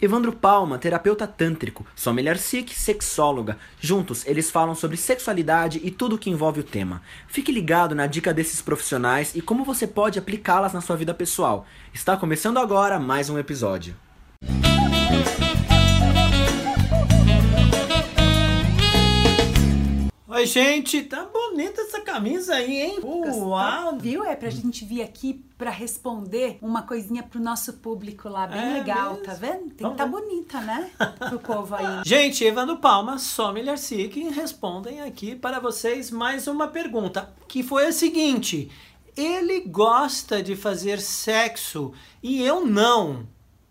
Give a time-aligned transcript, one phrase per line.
[0.00, 3.58] Evandro Palma, terapeuta tântrico, Sommelier Sikh, sexóloga.
[3.80, 7.02] Juntos, eles falam sobre sexualidade e tudo o que envolve o tema.
[7.26, 11.66] Fique ligado na dica desses profissionais e como você pode aplicá-las na sua vida pessoal.
[11.92, 13.96] Está começando agora mais um episódio.
[20.38, 23.00] Oi, gente, tá bonita essa camisa aí, hein?
[23.02, 23.98] Uau!
[23.98, 24.22] Viu?
[24.22, 28.74] É pra gente vir aqui pra responder uma coisinha pro nosso público lá, bem É
[28.74, 29.26] legal, mesmo?
[29.26, 29.70] tá vendo?
[29.70, 30.10] Tem que tá ver.
[30.12, 30.92] bonita, né?
[31.28, 32.02] Pro povo aí.
[32.06, 37.92] Gente, Evandro Palma, Sommelier Sikh, respondem aqui para vocês mais uma pergunta, que foi a
[37.92, 38.70] seguinte:
[39.16, 43.26] ele gosta de fazer sexo e eu não.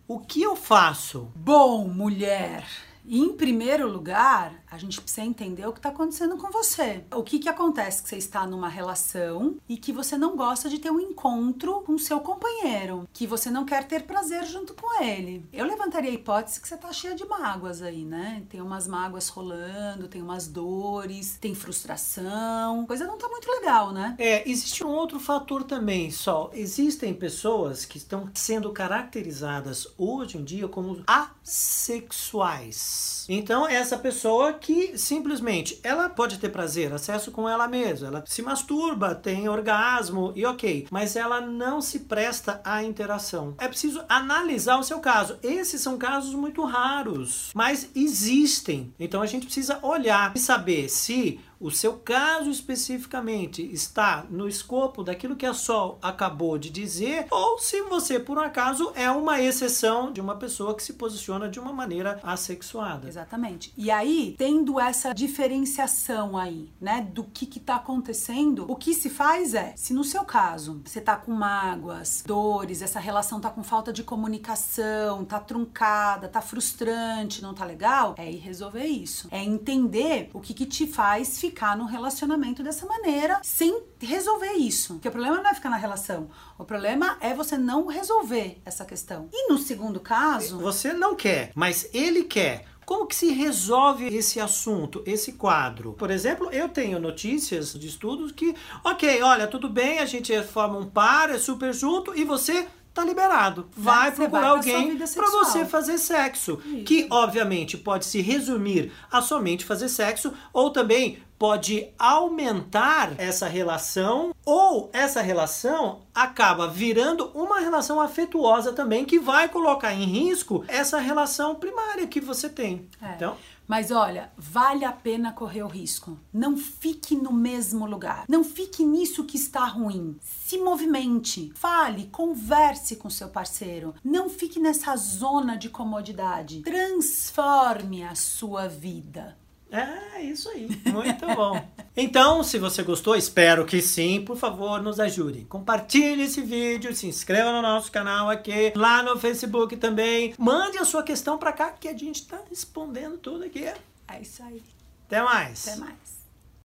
[0.05, 1.31] O que eu faço?
[1.33, 2.65] Bom, mulher,
[3.07, 7.03] em primeiro lugar, a gente precisa entender o que está acontecendo com você.
[7.13, 10.79] O que que acontece que você está numa relação e que você não gosta de
[10.79, 15.45] ter um encontro com seu companheiro, que você não quer ter prazer junto com ele.
[15.53, 18.43] Eu levantaria a hipótese que você tá cheia de mágoas aí, né?
[18.49, 22.85] Tem umas mágoas rolando, tem umas dores, tem frustração.
[22.85, 24.15] Coisa não tá muito legal, né?
[24.17, 26.49] É, existe um outro fator também, só.
[26.53, 33.25] Existem pessoas que estão sendo caracterizadas hoje em dia como assexuais.
[33.29, 38.41] Então, essa pessoa que simplesmente ela pode ter prazer, acesso com ela mesma, ela se
[38.41, 43.55] masturba, tem orgasmo e ok, mas ela não se presta à interação.
[43.57, 45.37] É preciso analisar o seu caso.
[45.43, 48.93] Esses são casos muito raros, mas existem.
[48.99, 55.03] Então a gente precisa olhar e saber se o seu caso especificamente está no escopo
[55.03, 59.41] daquilo que a Sol acabou de dizer, ou se você, por um acaso, é uma
[59.41, 63.07] exceção de uma pessoa que se posiciona de uma maneira assexuada.
[63.07, 63.73] Exatamente.
[63.75, 69.09] E aí, tendo essa diferenciação aí, né, do que que tá acontecendo, o que se
[69.09, 73.63] faz é, se no seu caso, você tá com mágoas, dores, essa relação tá com
[73.63, 79.27] falta de comunicação, tá truncada, tá frustrante, não tá legal, é ir resolver isso.
[79.31, 81.46] É entender o que que te faz ficar
[81.77, 84.93] num relacionamento dessa maneira sem resolver isso.
[84.95, 88.85] Porque o problema não é ficar na relação, o problema é você não resolver essa
[88.85, 89.29] questão.
[89.31, 92.65] E no segundo caso, Você não quer, mas ele quer.
[92.85, 95.91] Como que se resolve esse assunto, esse quadro?
[95.93, 100.77] Por exemplo, eu tenho notícias de estudos que, ok, olha, tudo bem, a gente forma
[100.79, 103.67] um par, é super junto e você tá liberado.
[103.75, 106.83] Vai Você procurar vai alguém para você fazer sexo, Isso.
[106.83, 114.33] que obviamente pode se resumir a somente fazer sexo ou também pode aumentar essa relação
[114.45, 120.99] ou essa relação acaba virando uma relação afetuosa também que vai colocar em risco essa
[120.99, 122.87] relação primária que você tem.
[123.01, 123.13] É.
[123.15, 123.37] Então,
[123.67, 126.17] Mas olha, vale a pena correr o risco.
[126.33, 128.23] Não fique no mesmo lugar.
[128.29, 130.17] Não fique nisso que está ruim.
[130.21, 133.93] Se movimente, fale, converse com seu parceiro.
[134.03, 136.61] Não fique nessa zona de comodidade.
[136.61, 139.37] Transforme a sua vida.
[139.71, 140.67] É, isso aí.
[140.85, 141.61] Muito bom.
[141.95, 145.45] Então, se você gostou, espero que sim, por favor, nos ajude.
[145.45, 150.33] Compartilhe esse vídeo, se inscreva no nosso canal aqui, lá no Facebook também.
[150.37, 153.65] Mande a sua questão pra cá que a gente tá respondendo tudo aqui.
[153.65, 154.61] É isso aí.
[155.07, 155.67] Até mais.
[155.67, 156.26] Até mais.